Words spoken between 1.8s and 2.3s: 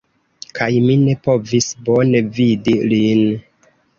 bone